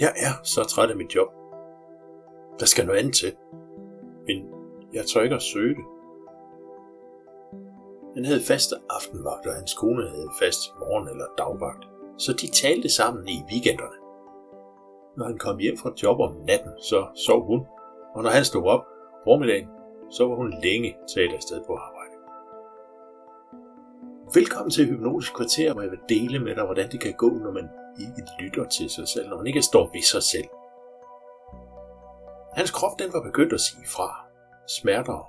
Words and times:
Jeg 0.00 0.12
er 0.16 0.34
så 0.42 0.64
træt 0.64 0.90
af 0.90 0.96
mit 0.96 1.14
job. 1.14 1.28
Der 2.60 2.66
skal 2.66 2.86
noget 2.86 2.98
andet 2.98 3.14
til. 3.14 3.32
Men 4.26 4.36
jeg 4.92 5.04
tør 5.06 5.22
ikke 5.22 5.34
at 5.34 5.42
søge 5.42 5.74
det. 5.74 5.84
Han 8.14 8.24
havde 8.24 8.40
faste 8.40 8.74
aftenvagt, 8.90 9.46
og 9.46 9.54
hans 9.54 9.74
kone 9.74 10.08
havde 10.08 10.30
fast 10.42 10.60
morgen- 10.78 11.08
eller 11.08 11.26
dagvagt. 11.38 11.84
Så 12.18 12.32
de 12.32 12.46
talte 12.62 12.88
sammen 12.88 13.28
i 13.28 13.38
weekenderne. 13.50 13.98
Når 15.16 15.24
han 15.26 15.38
kom 15.38 15.58
hjem 15.58 15.76
fra 15.76 15.92
job 16.02 16.20
om 16.20 16.32
natten, 16.48 16.72
så 16.90 17.06
sov 17.26 17.46
hun. 17.46 17.60
Og 18.14 18.22
når 18.22 18.30
han 18.30 18.44
stod 18.44 18.64
op 18.74 18.84
formiddagen, 19.24 19.68
så 20.10 20.28
var 20.28 20.34
hun 20.34 20.54
længe 20.62 20.96
taget 21.14 21.32
afsted 21.32 21.60
på 21.66 21.72
arbejde. 21.86 22.14
Velkommen 24.34 24.70
til 24.70 24.86
Hypnotisk 24.86 25.34
Kvarter, 25.36 25.72
hvor 25.72 25.82
jeg 25.82 25.90
vil 25.90 26.04
dele 26.08 26.38
med 26.38 26.54
dig, 26.54 26.64
hvordan 26.64 26.90
det 26.92 27.00
kan 27.00 27.12
gå, 27.12 27.30
når 27.30 27.52
man 27.52 27.68
ikke 28.00 28.22
lytter 28.40 28.64
til 28.76 28.90
sig 28.90 29.08
selv, 29.08 29.28
når 29.28 29.36
man 29.36 29.46
ikke 29.46 29.62
står 29.62 29.84
ved 29.94 30.04
sig 30.14 30.22
selv. 30.32 30.48
Hans 32.58 32.70
krop 32.78 32.94
den 32.98 33.10
var 33.12 33.22
begyndt 33.28 33.52
at 33.58 33.60
sige 33.68 33.86
fra. 33.96 34.08
Smerter 34.78 35.20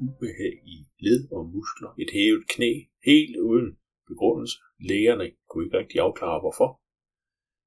ubehag 0.00 0.54
i 0.74 0.76
led 1.06 1.20
og 1.36 1.42
muskler, 1.54 1.90
et 2.02 2.10
hævet 2.16 2.44
knæ, 2.48 2.72
helt 3.10 3.36
uden 3.36 3.68
begrundelse. 4.10 4.56
Lægerne 4.90 5.26
kunne 5.48 5.64
ikke 5.64 5.78
rigtig 5.78 5.98
afklare 6.00 6.40
hvorfor. 6.40 6.70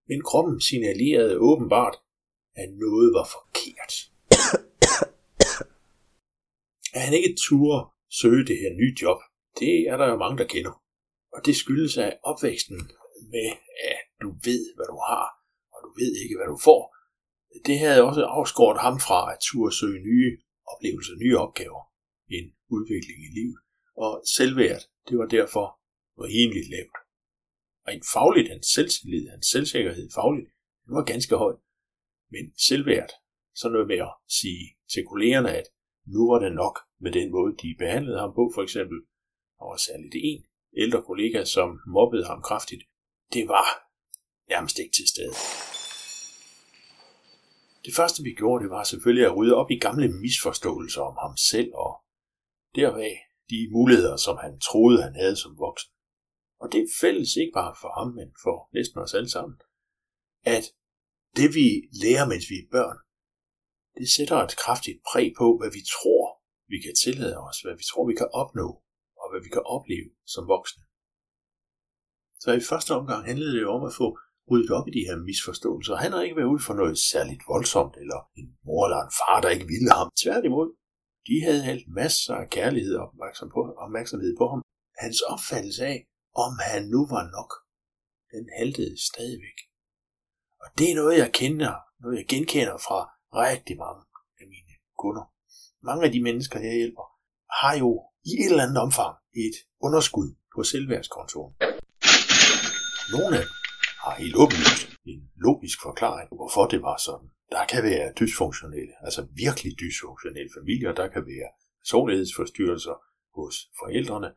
Men 0.10 0.20
kroppen 0.30 0.62
signalerede 0.62 1.38
åbenbart, 1.50 1.96
at 2.62 2.70
noget 2.84 3.10
var 3.18 3.28
forkert. 3.38 3.94
at 6.96 7.02
han 7.06 7.14
ikke 7.14 7.36
turde 7.48 7.82
søge 8.20 8.46
det 8.50 8.58
her 8.62 8.72
nye 8.82 8.96
job, 9.02 9.20
det 9.60 9.74
er 9.92 9.98
der 9.98 10.08
jo 10.08 10.18
mange, 10.18 10.38
der 10.38 10.48
kender. 10.54 10.74
Og 11.34 11.40
det 11.46 11.56
skyldes 11.56 11.98
af 11.98 12.12
opvæksten 12.24 12.78
med, 13.34 13.50
at 13.94 13.97
du 14.24 14.30
ved, 14.48 14.64
hvad 14.76 14.88
du 14.94 14.98
har, 15.10 15.28
og 15.74 15.80
du 15.86 15.90
ved 16.00 16.12
ikke, 16.24 16.36
hvad 16.38 16.50
du 16.54 16.58
får. 16.70 16.82
Det 17.68 17.78
havde 17.84 18.02
også 18.10 18.24
afskåret 18.38 18.80
ham 18.86 18.98
fra 19.08 19.20
at 19.34 19.40
turde 19.48 19.74
søge 19.80 20.00
nye 20.10 20.32
oplevelser, 20.72 21.16
nye 21.24 21.38
opgaver, 21.46 21.84
en 22.38 22.46
udvikling 22.76 23.20
i 23.28 23.30
livet. 23.38 23.60
Og 24.04 24.12
selvværd, 24.38 24.82
det 25.08 25.16
var 25.22 25.28
derfor 25.38 25.66
rimeligt 26.28 26.70
lavt. 26.76 26.98
Rent 27.88 28.06
fagligt, 28.14 28.50
hans 28.54 28.68
selvtillid, 28.76 29.30
hans 29.30 29.48
selvsikkerhed 29.54 30.08
fagligt, 30.20 30.50
det 30.84 30.92
var 30.98 31.04
ganske 31.14 31.36
høj. 31.36 31.56
Men 32.34 32.46
selvværd, 32.68 33.12
så 33.56 33.70
noget 33.70 33.88
med 33.88 34.00
at 34.10 34.14
sige 34.40 34.64
til 34.94 35.04
kollegerne, 35.12 35.52
at 35.60 35.68
nu 36.14 36.32
var 36.32 36.40
det 36.40 36.54
nok 36.64 36.76
med 37.00 37.12
den 37.12 37.32
måde, 37.32 37.56
de 37.64 37.76
behandlede 37.80 38.20
ham 38.20 38.32
på, 38.36 38.52
for 38.56 38.64
eksempel. 38.64 38.98
Og 39.60 39.80
særligt 39.80 40.16
en 40.16 40.46
ældre 40.78 41.02
kollega, 41.10 41.44
som 41.44 41.80
mobbede 41.88 42.26
ham 42.26 42.42
kraftigt. 42.42 42.84
Det 43.34 43.48
var 43.48 43.87
nærmest 44.50 44.80
ikke 44.80 44.96
til 44.96 45.08
stede. 45.14 45.36
Det 47.86 47.96
første 47.96 48.24
vi 48.24 48.34
gjorde, 48.42 48.64
det 48.64 48.72
var 48.78 48.84
selvfølgelig 48.84 49.26
at 49.26 49.36
rydde 49.38 49.56
op 49.62 49.72
i 49.72 49.80
gamle 49.88 50.08
misforståelser 50.24 51.02
om 51.02 51.16
ham 51.24 51.38
selv 51.52 51.72
og 51.86 51.92
derved 52.76 53.16
de 53.50 53.60
muligheder, 53.72 54.18
som 54.18 54.38
han 54.46 54.60
troede, 54.60 55.04
han 55.04 55.16
havde 55.22 55.36
som 55.36 55.54
voksen. 55.66 55.92
Og 56.62 56.72
det 56.72 56.80
er 56.82 56.96
fælles 57.02 57.36
ikke 57.36 57.58
bare 57.62 57.76
for 57.82 57.92
ham, 57.98 58.10
men 58.20 58.30
for 58.44 58.56
næsten 58.78 58.98
os 59.04 59.14
alle 59.14 59.30
sammen, 59.30 59.58
at 60.56 60.66
det 61.40 61.50
vi 61.58 61.68
lærer, 62.02 62.26
mens 62.32 62.46
vi 62.52 62.58
er 62.60 62.72
børn, 62.78 62.98
det 63.98 64.08
sætter 64.16 64.38
et 64.38 64.58
kraftigt 64.64 65.00
præg 65.10 65.28
på, 65.42 65.48
hvad 65.60 65.72
vi 65.78 65.84
tror, 65.96 66.24
vi 66.72 66.78
kan 66.86 66.96
tillade 67.04 67.38
os, 67.48 67.58
hvad 67.64 67.76
vi 67.80 67.86
tror, 67.90 68.06
vi 68.12 68.16
kan 68.22 68.30
opnå, 68.42 68.70
og 69.22 69.28
hvad 69.30 69.42
vi 69.46 69.50
kan 69.56 69.66
opleve 69.76 70.10
som 70.34 70.44
voksne. 70.56 70.84
Så 72.42 72.50
i 72.60 72.68
første 72.70 72.92
omgang 73.00 73.22
handlede 73.30 73.54
det 73.56 73.62
jo 73.62 73.70
om 73.78 73.84
at 73.90 73.98
få 74.02 74.08
ryddet 74.52 74.72
op 74.78 74.88
i 74.88 74.96
de 74.98 75.08
her 75.08 75.18
misforståelser. 75.30 75.96
Han 76.04 76.12
har 76.12 76.22
ikke 76.22 76.40
været 76.40 76.54
ude 76.54 76.64
for 76.68 76.76
noget 76.82 76.98
særligt 77.12 77.44
voldsomt, 77.54 77.96
eller 78.04 78.20
en 78.40 78.48
mor 78.66 78.84
eller 78.88 79.02
en 79.06 79.14
far, 79.20 79.38
der 79.44 79.50
ikke 79.56 79.72
ville 79.74 79.92
ham. 79.98 80.08
Tværtimod, 80.24 80.68
de 81.28 81.36
havde 81.46 81.64
hældt 81.70 81.88
masser 82.02 82.36
af 82.44 82.48
kærlighed 82.58 82.94
og 83.00 83.06
opmærksomhed 83.08 83.54
på, 83.56 83.62
opmærksomhed 83.86 84.32
på 84.42 84.46
ham. 84.52 84.62
Hans 85.04 85.20
opfattelse 85.34 85.82
af, 85.94 85.98
om 86.46 86.54
han 86.72 86.82
nu 86.94 87.02
var 87.16 87.24
nok, 87.38 87.52
den 88.34 88.46
haltede 88.60 88.96
stadigvæk. 89.10 89.58
Og 90.64 90.68
det 90.78 90.88
er 90.92 90.96
noget, 91.02 91.16
jeg 91.24 91.30
kender, 91.42 91.74
noget 92.02 92.16
jeg 92.20 92.28
genkender 92.34 92.78
fra 92.88 93.00
rigtig 93.46 93.76
mange 93.86 94.02
af 94.42 94.46
mine 94.54 94.74
kunder. 95.02 95.26
Mange 95.90 96.04
af 96.06 96.12
de 96.12 96.22
mennesker, 96.28 96.60
jeg 96.60 96.76
hjælper, 96.82 97.06
har 97.60 97.74
jo 97.84 97.90
i 98.30 98.32
et 98.42 98.50
eller 98.52 98.66
andet 98.66 98.80
omfang 98.88 99.14
et 99.46 99.56
underskud 99.86 100.30
på 100.54 100.60
selvværdskontoen. 100.72 101.54
Nogle 103.14 103.34
af 103.40 103.44
dem 103.48 103.57
har 104.08 104.16
helt 104.22 104.36
åbenlyst 104.44 104.88
en 105.12 105.22
logisk 105.48 105.78
forklaring 105.88 106.28
på, 106.30 106.36
hvorfor 106.36 106.66
det 106.74 106.82
var 106.82 106.98
sådan. 107.08 107.30
Der 107.56 107.66
kan 107.72 107.82
være 107.84 108.14
dysfunktionelle, 108.20 108.94
altså 109.06 109.22
virkelig 109.44 109.72
dysfunktionelle 109.84 110.52
familier, 110.58 110.92
der 111.00 111.08
kan 111.16 111.24
være 111.34 111.50
personlighedsforstyrrelser 111.82 112.96
hos 113.38 113.56
forældrene, 113.80 114.30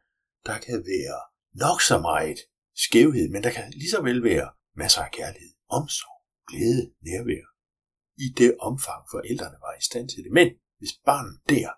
der 0.48 0.58
kan 0.66 0.78
være 0.92 1.18
nok 1.64 1.78
så 1.90 1.96
meget 2.10 2.38
skævhed, 2.84 3.26
men 3.34 3.42
der 3.44 3.52
kan 3.56 3.64
lige 3.80 3.94
så 3.94 4.00
vel 4.08 4.20
være 4.32 4.48
masser 4.82 5.02
af 5.06 5.12
kærlighed, 5.18 5.52
omsorg, 5.78 6.18
glæde, 6.50 6.84
nærvær. 7.08 7.44
I 8.24 8.26
det 8.40 8.52
omfang 8.68 9.02
forældrene 9.14 9.58
var 9.66 9.74
i 9.80 9.82
stand 9.88 10.06
til 10.08 10.20
det. 10.24 10.32
Men 10.38 10.48
hvis 10.78 10.94
barnet 11.10 11.36
der 11.52 11.68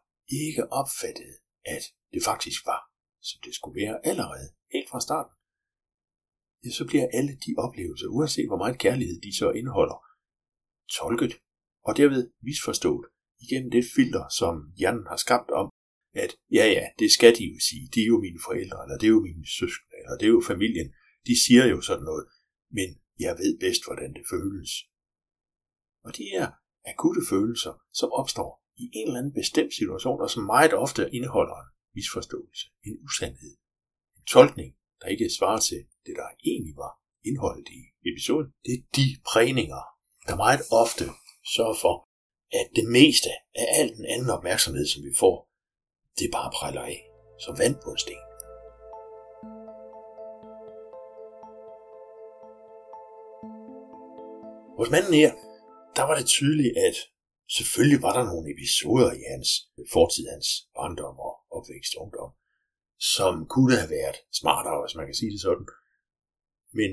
ikke 0.42 0.72
opfattede, 0.80 1.36
at 1.74 1.84
det 2.12 2.22
faktisk 2.30 2.60
var, 2.66 2.82
som 3.28 3.38
det 3.44 3.54
skulle 3.54 3.76
være 3.82 3.96
allerede, 4.10 4.48
helt 4.74 4.88
fra 4.90 5.00
starten, 5.00 5.34
ja, 6.64 6.70
så 6.70 6.86
bliver 6.86 7.06
alle 7.18 7.34
de 7.44 7.50
oplevelser, 7.58 8.08
uanset 8.16 8.48
hvor 8.48 8.60
meget 8.62 8.78
kærlighed 8.78 9.20
de 9.20 9.36
så 9.40 9.50
indeholder, 9.50 9.98
tolket 10.98 11.32
og 11.88 11.96
derved 11.96 12.22
misforstået 12.48 13.06
igennem 13.44 13.70
det 13.70 13.84
filter, 13.96 14.24
som 14.40 14.54
hjernen 14.78 15.06
har 15.12 15.16
skabt 15.26 15.50
om, 15.50 15.66
at 16.24 16.30
ja 16.58 16.64
ja, 16.76 16.84
det 16.98 17.10
skal 17.16 17.32
de 17.38 17.44
jo 17.52 17.58
sige, 17.68 17.84
de 17.94 18.00
er 18.02 18.10
jo 18.12 18.18
mine 18.26 18.40
forældre, 18.46 18.78
eller 18.84 18.96
det 18.98 19.06
er 19.06 19.14
jo 19.16 19.22
mine 19.28 19.46
søskende, 19.58 19.96
eller 20.02 20.16
det 20.18 20.26
er 20.26 20.34
jo 20.38 20.42
familien, 20.52 20.88
de 21.28 21.34
siger 21.44 21.64
jo 21.74 21.80
sådan 21.80 22.06
noget, 22.10 22.26
men 22.78 22.88
jeg 23.24 23.32
ved 23.42 23.52
bedst, 23.64 23.82
hvordan 23.86 24.10
det 24.16 24.24
føles. 24.32 24.70
Og 26.06 26.10
de 26.16 26.24
er 26.42 26.48
akutte 26.92 27.22
følelser, 27.32 27.74
som 28.00 28.08
opstår 28.20 28.50
i 28.82 28.84
en 28.98 29.06
eller 29.06 29.20
anden 29.20 29.38
bestemt 29.40 29.74
situation, 29.78 30.20
og 30.24 30.30
som 30.30 30.42
meget 30.54 30.74
ofte 30.84 31.02
indeholder 31.16 31.58
en 31.62 31.70
misforståelse, 31.98 32.64
en 32.86 32.94
usandhed, 33.06 33.54
en 34.16 34.24
tolkning, 34.34 34.70
der 35.02 35.08
ikke 35.08 35.30
svarer 35.38 35.60
til 35.60 35.80
det, 36.06 36.14
der 36.20 36.28
egentlig 36.50 36.76
var 36.76 36.92
indholdet 37.28 37.68
i 37.78 37.80
episoden. 38.10 38.48
Det 38.64 38.72
er 38.74 38.82
de 38.96 39.06
prægninger, 39.30 39.82
der 40.28 40.36
meget 40.36 40.62
ofte 40.82 41.04
sørger 41.54 41.78
for, 41.84 41.94
at 42.60 42.66
det 42.76 42.86
meste 42.98 43.30
af 43.54 43.66
al 43.80 43.88
den 43.96 44.06
anden 44.14 44.30
opmærksomhed, 44.30 44.86
som 44.86 45.02
vi 45.04 45.12
får, 45.18 45.36
det 46.18 46.28
bare 46.32 46.50
præller 46.58 46.82
af, 46.82 47.00
som 47.44 47.58
vand 47.58 47.76
på 47.84 47.90
en 47.90 47.98
sten. 47.98 48.22
Hos 54.78 54.90
manden 54.94 55.14
her, 55.22 55.32
der 55.96 56.04
var 56.08 56.14
det 56.18 56.26
tydeligt, 56.26 56.74
at 56.88 56.96
selvfølgelig 57.56 58.02
var 58.06 58.12
der 58.18 58.24
nogle 58.30 58.46
episoder 58.54 59.10
i 59.20 59.22
hans 59.32 59.48
fortid, 59.94 60.24
hans 60.34 60.48
barndom 60.76 61.16
og 61.28 61.34
opvækst 61.56 61.92
og 61.96 62.02
ungdom, 62.02 62.32
som 63.14 63.34
kunne 63.54 63.74
have 63.80 63.90
været 63.98 64.18
smartere, 64.40 64.82
hvis 64.82 64.96
man 64.98 65.06
kan 65.06 65.18
sige 65.20 65.32
det 65.34 65.40
sådan. 65.46 65.68
Men 66.78 66.90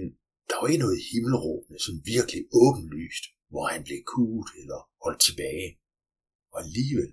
der 0.49 0.55
var 0.59 0.67
ikke 0.67 0.85
noget 0.85 1.07
himmelråbende, 1.11 1.79
som 1.85 1.95
virkelig 2.13 2.41
åbenlyst, 2.63 3.23
hvor 3.51 3.65
han 3.73 3.83
blev 3.87 3.99
kuget 4.13 4.49
eller 4.61 4.79
holdt 5.03 5.21
tilbage. 5.27 5.69
Og 6.53 6.57
alligevel, 6.65 7.11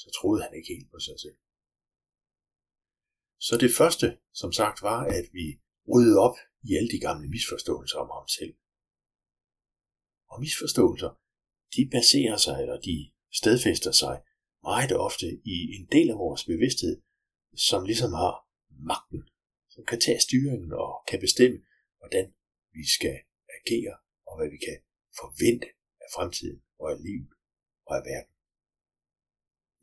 så 0.00 0.08
troede 0.18 0.42
han 0.44 0.52
ikke 0.56 0.72
helt 0.74 0.90
på 0.90 0.98
sig 1.06 1.16
selv. 1.24 1.38
Så 3.46 3.54
det 3.64 3.72
første, 3.80 4.06
som 4.40 4.52
sagt, 4.60 4.78
var, 4.82 5.00
at 5.18 5.26
vi 5.38 5.46
ryddede 5.92 6.18
op 6.26 6.36
i 6.68 6.70
alle 6.78 6.90
de 6.94 7.00
gamle 7.06 7.28
misforståelser 7.34 7.98
om 8.04 8.10
ham 8.16 8.28
selv. 8.38 8.54
Og 10.30 10.36
misforståelser, 10.44 11.12
de 11.76 11.82
baserer 11.96 12.36
sig, 12.46 12.56
eller 12.62 12.78
de 12.88 12.96
stedfæster 13.40 13.92
sig 14.02 14.16
meget 14.62 14.92
ofte 15.08 15.26
i 15.54 15.56
en 15.76 15.86
del 15.94 16.08
af 16.10 16.18
vores 16.24 16.44
bevidsthed, 16.44 16.96
som 17.54 17.84
ligesom 17.84 18.12
har 18.12 18.34
magten, 18.90 19.22
som 19.68 19.84
kan 19.84 20.00
tage 20.00 20.20
styringen 20.20 20.72
og 20.72 21.04
kan 21.08 21.20
bestemme, 21.20 21.58
hvordan 21.98 22.34
vi 22.72 22.84
skal 22.96 23.16
agere 23.58 23.94
og 24.26 24.36
hvad 24.38 24.48
vi 24.54 24.58
kan 24.66 24.78
forvente 25.20 25.68
af 26.04 26.08
fremtiden 26.16 26.62
og 26.80 26.90
af 26.92 26.98
livet 27.06 27.32
og 27.86 27.96
af 27.96 28.04
verden. 28.10 28.34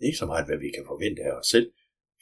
Ikke 0.06 0.18
så 0.18 0.26
meget, 0.26 0.46
hvad 0.46 0.58
vi 0.58 0.70
kan 0.76 0.86
forvente 0.92 1.22
af 1.28 1.32
os 1.40 1.48
selv, 1.48 1.68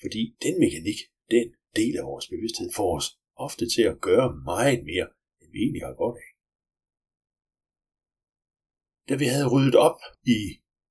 fordi 0.02 0.22
den 0.46 0.56
mekanik, 0.60 1.00
den 1.36 1.48
del 1.76 1.98
af 1.98 2.06
vores 2.12 2.28
bevidsthed 2.34 2.70
får 2.76 2.98
os 2.98 3.08
ofte 3.36 3.66
til 3.76 3.84
at 3.92 4.02
gøre 4.02 4.28
meget 4.52 4.80
mere, 4.92 5.08
end 5.42 5.50
vi 5.52 5.60
egentlig 5.64 5.84
har 5.88 5.96
godt 6.04 6.18
af. 6.26 6.30
Da 9.10 9.14
vi 9.22 9.26
havde 9.34 9.52
ryddet 9.54 9.76
op 9.88 10.00
i 10.36 10.40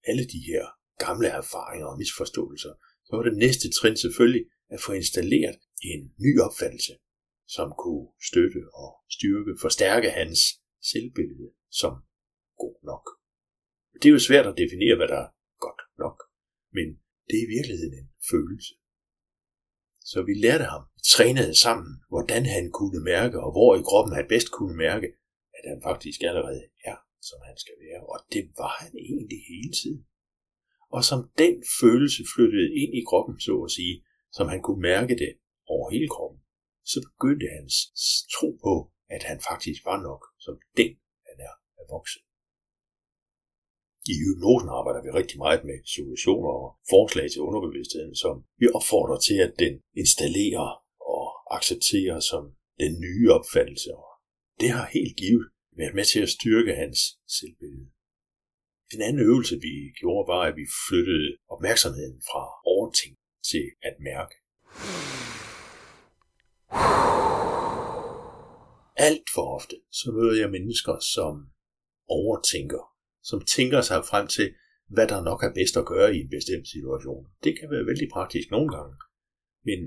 alle 0.08 0.24
de 0.34 0.40
her 0.50 0.62
gamle 1.04 1.28
erfaringer 1.28 1.86
og 1.86 1.98
misforståelser, 1.98 2.74
var 3.16 3.22
det 3.22 3.36
næste 3.36 3.66
trin 3.70 3.96
selvfølgelig 3.96 4.44
at 4.74 4.80
få 4.86 4.92
installeret 4.92 5.58
en 5.92 6.02
ny 6.24 6.32
opfattelse, 6.46 6.92
som 7.56 7.68
kunne 7.82 8.08
støtte 8.28 8.60
og 8.82 8.90
styrke, 9.16 9.52
forstærke 9.60 10.10
hans 10.10 10.40
selvbillede 10.90 11.50
som 11.80 11.92
god 12.62 12.76
nok. 12.90 13.04
Det 14.00 14.06
er 14.08 14.16
jo 14.18 14.26
svært 14.28 14.46
at 14.46 14.58
definere, 14.62 14.96
hvad 14.96 15.08
der 15.08 15.20
er 15.26 15.30
godt 15.66 15.82
nok, 16.04 16.16
men 16.76 16.86
det 17.28 17.36
er 17.38 17.44
i 17.46 17.52
virkeligheden 17.56 17.94
en 18.00 18.10
følelse. 18.30 18.74
Så 20.10 20.18
vi 20.28 20.34
lærte 20.46 20.66
ham, 20.72 20.82
vi 20.96 21.00
trænede 21.14 21.54
sammen, 21.66 21.92
hvordan 22.12 22.42
han 22.56 22.64
kunne 22.78 23.00
mærke, 23.12 23.36
og 23.44 23.50
hvor 23.54 23.70
i 23.80 23.86
kroppen 23.88 24.14
han 24.18 24.26
bedst 24.28 24.50
kunne 24.56 24.76
mærke, 24.86 25.08
at 25.56 25.64
han 25.70 25.80
faktisk 25.88 26.18
allerede 26.28 26.62
er, 26.90 26.98
som 27.28 27.38
han 27.48 27.56
skal 27.62 27.76
være. 27.84 28.00
Og 28.12 28.18
det 28.32 28.44
var 28.60 28.72
han 28.80 28.92
egentlig 29.10 29.40
hele 29.52 29.72
tiden. 29.80 30.02
Og 30.96 31.02
som 31.10 31.20
den 31.42 31.54
følelse 31.80 32.22
flyttede 32.34 32.68
ind 32.82 32.92
i 33.00 33.02
kroppen, 33.08 33.34
så 33.46 33.54
at 33.66 33.74
sige, 33.78 33.96
som 34.36 34.46
han 34.52 34.60
kunne 34.62 34.82
mærke 34.92 35.14
det 35.22 35.32
over 35.74 35.86
hele 35.94 36.08
kroppen, 36.14 36.40
så 36.92 36.98
begyndte 37.08 37.46
hans 37.56 37.74
tro 38.34 38.50
på, 38.66 38.74
at 39.14 39.22
han 39.30 39.38
faktisk 39.50 39.80
var 39.90 39.98
nok 40.08 40.22
som 40.44 40.54
den, 40.80 40.90
han 41.28 41.36
er, 41.48 41.54
er 41.80 41.86
vokset. 41.94 42.22
I 44.12 44.14
hypnosen 44.22 44.70
arbejder 44.78 45.02
vi 45.04 45.10
rigtig 45.20 45.38
meget 45.44 45.62
med 45.68 45.78
suggestioner 45.94 46.52
og 46.62 46.68
forslag 46.92 47.26
til 47.30 47.44
underbevidstheden, 47.48 48.14
som 48.24 48.34
vi 48.60 48.66
opfordrer 48.78 49.18
til, 49.26 49.38
at 49.46 49.52
den 49.64 49.74
installerer 50.02 50.68
og 51.14 51.24
accepterer 51.56 52.18
som 52.30 52.42
den 52.82 52.92
nye 53.04 53.26
opfattelse. 53.36 53.90
Og 54.02 54.08
det 54.60 54.70
har 54.76 54.86
helt 54.96 55.16
givet 55.22 55.46
været 55.80 55.94
med 55.98 56.06
til 56.12 56.20
at 56.26 56.34
styrke 56.36 56.72
hans 56.82 56.98
selvbillede. 57.36 57.93
En 58.94 59.02
anden 59.02 59.22
øvelse, 59.28 59.56
vi 59.66 59.74
gjorde, 60.00 60.28
var, 60.32 60.42
at 60.50 60.56
vi 60.56 60.66
flyttede 60.88 61.36
opmærksomheden 61.48 62.18
fra 62.28 62.42
overtænk 62.72 63.16
til 63.50 63.64
at 63.88 63.96
mærke. 64.10 64.34
Alt 68.96 69.26
for 69.34 69.54
ofte, 69.56 69.76
så 69.90 70.06
møder 70.16 70.40
jeg 70.42 70.50
mennesker, 70.50 70.94
som 71.14 71.34
overtænker 72.08 72.94
som 73.24 73.40
tænker 73.56 73.80
sig 73.80 74.04
frem 74.10 74.26
til, 74.26 74.54
hvad 74.94 75.08
der 75.08 75.22
nok 75.22 75.42
er 75.42 75.52
bedst 75.54 75.76
at 75.76 75.86
gøre 75.86 76.16
i 76.16 76.20
en 76.20 76.30
bestemt 76.36 76.68
situation. 76.68 77.24
Det 77.44 77.52
kan 77.58 77.70
være 77.70 77.86
vældig 77.86 78.08
praktisk 78.12 78.50
nogle 78.50 78.70
gange, 78.76 78.96
men 79.68 79.80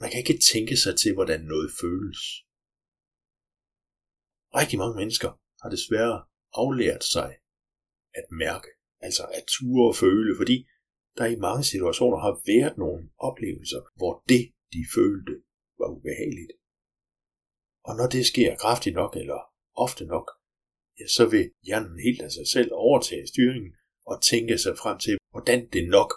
man 0.00 0.10
kan 0.10 0.18
ikke 0.18 0.38
tænke 0.52 0.76
sig 0.76 0.94
til, 0.98 1.12
hvordan 1.14 1.40
noget 1.40 1.70
føles. 1.80 2.22
Rigtig 4.58 4.78
mange 4.78 4.96
mennesker 5.00 5.30
har 5.62 5.70
desværre 5.70 6.24
aflært 6.54 7.04
sig 7.04 7.30
at 8.18 8.26
mærke, 8.30 8.70
altså 9.06 9.24
at 9.38 9.44
ture 9.54 9.88
og 9.90 9.96
føle, 9.96 10.32
fordi 10.40 10.56
der 11.18 11.26
i 11.26 11.42
mange 11.46 11.64
situationer 11.64 12.18
har 12.26 12.34
været 12.52 12.78
nogle 12.78 13.02
oplevelser, 13.28 13.82
hvor 13.98 14.12
det, 14.28 14.44
de 14.74 14.82
følte, 14.96 15.34
var 15.80 15.88
ubehageligt. 15.96 16.52
Og 17.88 17.92
når 17.98 18.08
det 18.14 18.26
sker 18.26 18.56
kraftigt 18.62 18.94
nok 18.94 19.12
eller 19.22 19.40
ofte 19.84 20.04
nok, 20.14 20.26
ja, 20.98 21.06
så 21.16 21.24
vil 21.32 21.44
hjernen 21.66 21.98
helt 22.06 22.22
af 22.26 22.32
sig 22.32 22.46
selv 22.46 22.70
overtage 22.72 23.26
styringen 23.26 23.72
og 24.10 24.22
tænke 24.30 24.58
sig 24.58 24.74
frem 24.82 24.98
til, 24.98 25.16
hvordan 25.32 25.60
det 25.74 25.88
nok 25.98 26.10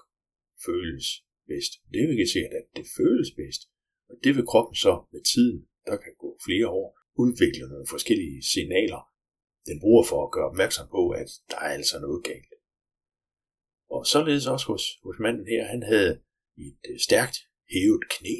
føles 0.65 1.07
bedst. 1.47 1.71
Det 1.93 2.01
vil 2.07 2.19
ikke 2.19 2.57
at 2.59 2.67
det 2.77 2.85
føles 2.97 3.31
bedst. 3.39 3.61
Og 4.09 4.15
det 4.23 4.31
vil 4.35 4.49
kroppen 4.51 4.75
så 4.85 4.93
med 5.13 5.21
tiden, 5.33 5.59
der 5.89 5.97
kan 6.03 6.13
gå 6.23 6.29
flere 6.45 6.67
år, 6.79 6.87
udvikle 7.23 7.65
nogle 7.71 7.87
forskellige 7.93 8.43
signaler, 8.53 9.10
den 9.69 9.77
bruger 9.83 10.03
for 10.09 10.19
at 10.25 10.31
gøre 10.35 10.49
opmærksom 10.51 10.87
på, 10.95 11.09
at 11.09 11.29
der 11.51 11.57
er 11.65 11.71
altså 11.79 11.99
noget 11.99 12.23
galt. 12.23 12.53
Og 13.95 14.01
således 14.13 14.47
også 14.47 14.67
hos, 14.71 14.83
hos 15.03 15.17
manden 15.19 15.47
her, 15.53 15.63
han 15.73 15.83
havde 15.83 16.11
et 16.57 16.83
øh, 16.89 16.99
stærkt 17.07 17.37
hævet 17.73 18.03
knæ, 18.15 18.35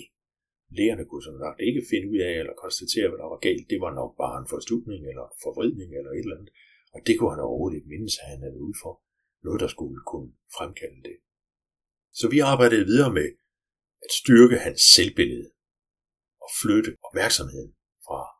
Lægerne 0.77 1.05
kunne 1.05 1.25
som 1.27 1.37
sagt 1.43 1.59
ikke 1.67 1.83
finde 1.91 2.07
ud 2.13 2.19
af 2.27 2.33
eller 2.41 2.61
konstatere, 2.63 3.07
hvad 3.09 3.19
der 3.21 3.33
var 3.33 3.41
galt. 3.47 3.65
Det 3.71 3.79
var 3.85 3.93
nok 4.01 4.11
bare 4.23 4.37
en 4.41 4.51
forstutning 4.55 5.01
eller 5.11 5.25
forvridning 5.45 5.89
eller 5.97 6.11
et 6.11 6.25
eller 6.25 6.37
andet. 6.37 6.53
Og 6.95 6.99
det 7.07 7.13
kunne 7.15 7.33
han 7.33 7.45
overhovedet 7.47 7.77
ikke 7.77 7.93
mindes, 7.93 8.15
at 8.21 8.27
han 8.33 8.41
havde 8.45 8.65
ud 8.67 8.75
for. 8.83 8.93
Noget, 9.45 9.59
der 9.63 9.69
skulle 9.75 9.99
kunne 10.11 10.31
fremkalde 10.57 11.01
det. 11.09 11.17
Så 12.19 12.25
vi 12.33 12.39
arbejdede 12.51 12.85
videre 12.91 13.13
med 13.19 13.27
at 14.05 14.11
styrke 14.21 14.57
hans 14.65 14.81
selvbillede 14.95 15.49
og 16.43 16.49
flytte 16.61 16.91
opmærksomheden 17.07 17.71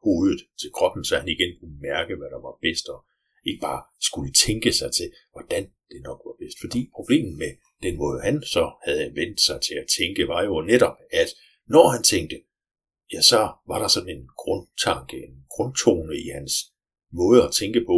hovedet 0.03 0.42
til 0.62 0.71
kroppen, 0.77 1.03
så 1.06 1.13
han 1.18 1.30
igen 1.36 1.51
kunne 1.59 1.77
mærke, 1.89 2.15
hvad 2.15 2.30
der 2.33 2.42
var 2.48 2.56
bedst, 2.62 2.86
og 2.89 3.00
ikke 3.45 3.62
bare 3.62 3.81
skulle 4.00 4.33
tænke 4.45 4.71
sig 4.80 4.92
til, 4.92 5.12
hvordan 5.31 5.63
det 5.92 6.01
nok 6.03 6.19
var 6.27 6.36
bedst. 6.42 6.57
Fordi 6.63 6.89
problemet 6.98 7.33
med 7.38 7.51
den 7.86 7.98
måde, 7.98 8.21
han 8.21 8.44
så 8.56 8.63
havde 8.86 9.15
vendt 9.15 9.42
sig 9.42 9.62
til 9.62 9.75
at 9.81 9.88
tænke, 9.98 10.27
var 10.27 10.44
jo 10.44 10.62
netop, 10.62 10.98
at 11.12 11.30
når 11.68 11.88
han 11.95 12.03
tænkte, 12.03 12.38
ja, 13.13 13.21
så 13.21 13.42
var 13.69 13.80
der 13.81 13.88
sådan 13.88 14.15
en 14.18 14.27
grundtanke, 14.44 15.18
en 15.27 15.36
grundtone 15.56 16.15
i 16.25 16.27
hans 16.38 16.53
måde 17.19 17.44
at 17.44 17.51
tænke 17.62 17.81
på. 17.92 17.98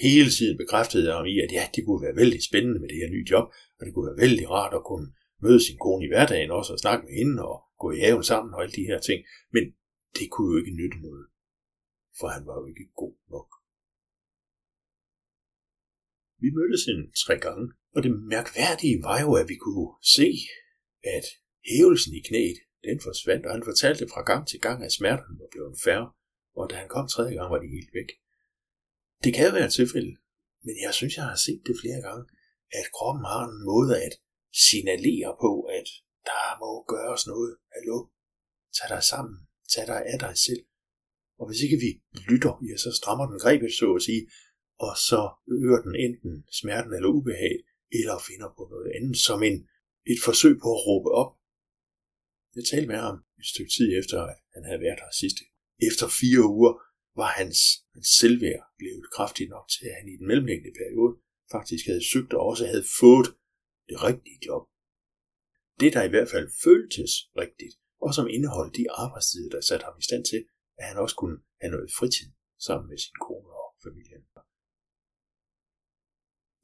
Hele 0.00 0.30
tiden 0.30 0.56
bekræftede 0.58 1.12
ham 1.12 1.26
i, 1.26 1.40
at 1.44 1.52
ja, 1.52 1.64
det 1.74 1.84
kunne 1.84 2.02
være 2.06 2.16
vældig 2.16 2.42
spændende 2.48 2.80
med 2.80 2.88
det 2.88 2.96
her 3.02 3.10
nye 3.10 3.26
job, 3.30 3.46
og 3.78 3.82
det 3.86 3.94
kunne 3.94 4.08
være 4.10 4.22
vældig 4.24 4.50
rart 4.50 4.74
at 4.74 4.84
kunne 4.90 5.08
møde 5.42 5.64
sin 5.66 5.78
kone 5.84 6.04
i 6.04 6.08
hverdagen 6.08 6.50
også, 6.50 6.72
og 6.72 6.78
snakke 6.78 7.06
med 7.06 7.14
hende, 7.20 7.42
og 7.50 7.58
gå 7.82 7.86
i 7.92 7.98
haven 7.98 8.24
sammen, 8.24 8.54
og 8.54 8.62
alle 8.62 8.76
de 8.78 8.88
her 8.90 9.00
ting. 9.08 9.24
Men 9.52 9.64
det 10.16 10.26
kunne 10.30 10.50
jo 10.52 10.58
ikke 10.60 10.78
nytte 10.80 10.98
noget, 11.06 11.26
for 12.18 12.26
han 12.34 12.46
var 12.46 12.56
jo 12.60 12.66
ikke 12.72 12.86
god 13.02 13.16
nok. 13.34 13.50
Vi 16.42 16.48
mødtes 16.58 16.84
en 16.92 17.00
tre 17.24 17.34
gange, 17.46 17.66
og 17.94 18.02
det 18.04 18.12
mærkværdige 18.34 19.02
var 19.08 19.18
jo, 19.24 19.30
at 19.40 19.48
vi 19.52 19.56
kunne 19.64 19.90
se, 20.16 20.28
at 21.16 21.26
hævelsen 21.70 22.12
i 22.18 22.22
knæet, 22.28 22.58
den 22.88 22.98
forsvandt, 23.06 23.46
og 23.46 23.52
han 23.56 23.68
fortalte 23.70 24.04
fra 24.12 24.22
gang 24.30 24.42
til 24.48 24.60
gang, 24.66 24.78
at 24.84 24.92
smerten 24.98 25.32
var 25.40 25.48
blevet 25.50 25.76
færre, 25.84 26.08
og 26.58 26.64
da 26.70 26.74
han 26.82 26.88
kom 26.94 27.06
tredje 27.08 27.34
gang, 27.36 27.48
var 27.52 27.60
det 27.62 27.70
helt 27.76 27.92
væk. 27.98 28.10
Det 29.24 29.32
kan 29.34 29.54
være 29.54 29.66
et 29.66 29.72
tilfælde, 29.80 30.12
men 30.66 30.74
jeg 30.84 30.92
synes, 30.94 31.16
jeg 31.16 31.26
har 31.32 31.40
set 31.46 31.62
det 31.66 31.76
flere 31.82 32.00
gange, 32.08 32.24
at 32.78 32.86
kroppen 32.96 33.24
har 33.32 33.42
en 33.50 33.64
måde 33.70 33.92
at 34.06 34.14
signalere 34.66 35.30
på, 35.44 35.52
at 35.78 35.88
der 36.30 36.46
må 36.62 36.70
gøres 36.92 37.26
noget. 37.32 37.52
Hallo? 37.74 37.96
Tag 38.76 38.88
dig 38.94 39.02
sammen. 39.12 39.36
Tag 39.72 39.84
dig 39.92 40.00
af 40.12 40.18
dig 40.26 40.34
selv. 40.46 40.62
Og 41.40 41.44
hvis 41.48 41.60
ikke 41.64 41.78
vi 41.84 41.90
lytter, 42.30 42.52
ja, 42.68 42.76
så 42.84 42.90
strammer 43.00 43.26
den 43.30 43.38
grebet, 43.44 43.72
så 43.80 43.86
at 43.98 44.02
sige, 44.08 44.22
og 44.86 44.92
så 45.08 45.20
øger 45.58 45.80
den 45.86 45.94
enten 46.06 46.32
smerten 46.60 46.92
eller 46.96 47.10
ubehag, 47.18 47.56
eller 47.98 48.16
finder 48.28 48.48
på 48.56 48.62
noget 48.72 48.88
andet, 48.96 49.16
som 49.28 49.38
en, 49.48 49.58
et 50.12 50.20
forsøg 50.28 50.54
på 50.62 50.68
at 50.76 50.82
råbe 50.86 51.10
op 51.22 51.32
jeg 52.56 52.64
talte 52.64 52.88
med 52.92 53.00
ham 53.06 53.16
et 53.40 53.48
stykke 53.52 53.72
tid 53.76 53.88
efter, 54.00 54.16
at 54.30 54.36
han 54.54 54.64
havde 54.68 54.80
været 54.86 55.00
her 55.04 55.12
sidste. 55.22 55.42
Efter 55.88 56.06
fire 56.20 56.42
uger 56.56 56.72
var 57.20 57.30
hans, 57.40 57.58
hans 57.94 58.08
selvværd 58.20 58.64
blevet 58.80 59.04
kraftigt 59.16 59.50
nok 59.54 59.66
til, 59.74 59.84
at 59.90 59.96
han 59.98 60.08
i 60.12 60.16
den 60.18 60.26
mellemliggende 60.30 60.74
periode 60.80 61.12
faktisk 61.54 61.84
havde 61.90 62.04
søgt 62.12 62.32
og 62.38 62.42
også 62.50 62.64
havde 62.72 62.86
fået 63.00 63.28
det 63.88 63.96
rigtige 64.08 64.40
job. 64.46 64.64
Det, 65.80 65.90
der 65.94 66.02
i 66.04 66.12
hvert 66.14 66.30
fald 66.34 66.48
føltes 66.66 67.12
rigtigt, 67.42 67.74
og 68.04 68.10
som 68.16 68.26
indeholdt 68.36 68.76
de 68.76 68.90
arbejdstider, 69.04 69.50
der 69.54 69.60
satte 69.60 69.84
ham 69.84 69.96
i 69.98 70.04
stand 70.08 70.24
til, 70.24 70.40
at 70.78 70.84
han 70.88 70.96
også 71.04 71.16
kunne 71.16 71.38
have 71.60 71.72
noget 71.74 71.90
fritid 71.98 72.30
sammen 72.66 72.86
med 72.90 72.98
sin 73.04 73.16
kone 73.26 73.50
og 73.62 73.68
familien. 73.84 74.22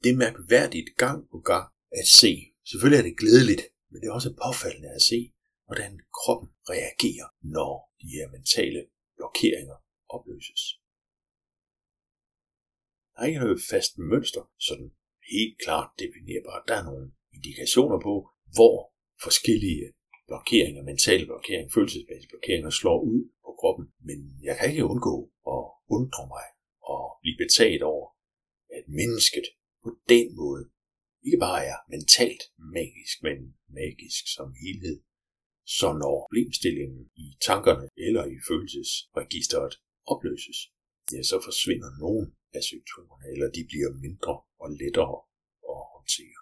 Det 0.01 0.09
er 0.11 0.21
mærkværdigt 0.25 0.89
gang 1.03 1.19
på 1.31 1.39
gang 1.51 1.67
at 1.99 2.07
se. 2.21 2.31
Selvfølgelig 2.69 2.99
er 2.99 3.07
det 3.09 3.19
glædeligt, 3.23 3.63
men 3.89 3.97
det 3.99 4.07
er 4.07 4.17
også 4.19 4.31
påfaldende 4.43 4.91
at 4.99 5.03
se, 5.11 5.19
hvordan 5.67 5.93
kroppen 6.19 6.49
reagerer, 6.73 7.27
når 7.55 7.73
de 8.01 8.07
her 8.15 8.25
mentale 8.35 8.81
blokeringer 9.17 9.77
opløses. 10.15 10.63
Der 13.11 13.19
er 13.21 13.27
ikke 13.29 13.43
noget 13.45 13.61
fast 13.71 13.91
mønster, 14.11 14.43
sådan 14.67 14.89
helt 15.33 15.55
klart 15.63 15.89
definerbart. 16.01 16.63
Der 16.67 16.75
er 16.79 16.85
nogle 16.89 17.07
indikationer 17.37 17.99
på, 18.07 18.13
hvor 18.55 18.75
forskellige 19.25 19.93
blokeringer, 20.27 20.83
mentale 20.83 21.25
blokeringer, 21.25 21.73
følelsesmæssige 21.73 22.31
blokeringer 22.33 22.69
slår 22.69 22.99
ud 23.11 23.21
på 23.45 23.51
kroppen. 23.59 23.85
Men 24.07 24.19
jeg 24.47 24.55
kan 24.57 24.69
ikke 24.71 24.89
undgå 24.93 25.15
at 25.55 25.63
undre 25.97 26.23
mig 26.35 26.47
og 26.93 27.03
blive 27.21 27.37
betaget 27.43 27.83
over, 27.93 28.07
at 28.77 28.83
mennesket 28.99 29.45
på 29.83 29.89
den 30.13 30.27
måde 30.41 30.63
ikke 31.25 31.39
bare 31.47 31.61
er 31.71 31.77
mentalt 31.95 32.43
magisk, 32.77 33.15
men 33.27 33.37
magisk 33.79 34.23
som 34.37 34.49
helhed. 34.63 34.97
Så 35.77 35.87
når 36.01 36.15
problemstillingen 36.25 37.03
i 37.25 37.27
tankerne 37.47 37.85
eller 38.05 38.23
i 38.35 38.37
følelsesregisteret 38.47 39.73
opløses, 40.13 40.59
ja, 41.13 41.21
så 41.31 41.37
forsvinder 41.47 41.89
nogle 42.03 42.25
af 42.57 42.63
symptomerne, 42.71 43.25
eller 43.33 43.47
de 43.57 43.63
bliver 43.71 43.91
mindre 44.05 44.33
og 44.63 44.69
lettere 44.81 45.17
at 45.73 45.81
håndtere. 45.93 46.39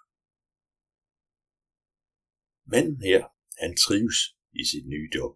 Manden 2.72 3.00
her, 3.10 3.22
han 3.62 3.76
trives 3.84 4.18
i 4.60 4.62
sit 4.70 4.86
nye 4.94 5.08
job. 5.14 5.32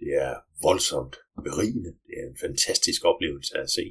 Det 0.00 0.10
er 0.26 0.34
voldsomt 0.66 1.16
berigende. 1.48 1.92
Det 2.06 2.14
er 2.20 2.26
en 2.32 2.38
fantastisk 2.46 3.00
oplevelse 3.04 3.52
at 3.58 3.70
se, 3.70 3.84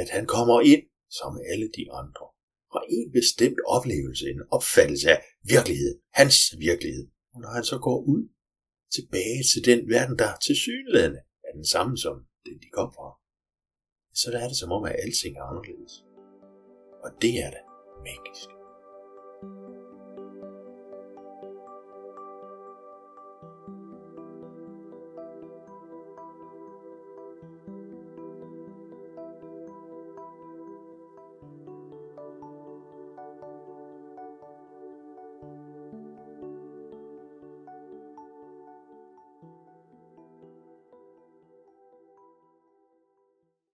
at 0.00 0.08
han 0.16 0.26
kommer 0.26 0.60
ind 0.60 0.84
som 1.18 1.40
alle 1.50 1.68
de 1.78 1.84
andre. 2.00 2.26
Fra 2.72 2.82
en 2.96 3.12
bestemt 3.18 3.60
oplevelse, 3.76 4.24
en 4.30 4.42
opfattelse 4.56 5.10
af 5.14 5.18
virkeligheden, 5.54 5.98
hans 6.20 6.36
virkelighed, 6.58 7.06
og 7.34 7.40
når 7.40 7.50
han 7.56 7.64
så 7.64 7.78
går 7.78 7.98
ud 8.14 8.22
tilbage 8.96 9.42
til 9.52 9.64
den 9.70 9.80
verden, 9.94 10.18
der 10.18 10.30
til 10.46 10.56
synlædende 10.56 11.20
er 11.46 11.52
den 11.58 11.66
samme 11.66 11.98
som 11.98 12.14
den, 12.46 12.56
de 12.62 12.68
kom 12.78 12.90
fra, 12.98 13.08
så 14.20 14.30
der 14.30 14.38
er 14.44 14.48
det 14.48 14.56
som 14.56 14.72
om, 14.72 14.84
at 14.84 14.96
alting 15.04 15.36
er 15.36 15.44
anderledes. 15.50 15.94
Og 17.04 17.10
det 17.22 17.34
er 17.44 17.50
da 17.50 17.60
magisk. 18.08 18.57